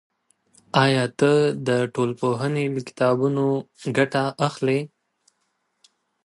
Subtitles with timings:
[0.83, 1.31] آیا ته
[1.67, 3.45] د ټولنپوهنې له کتابونو
[3.97, 4.79] ګټه اخلی؟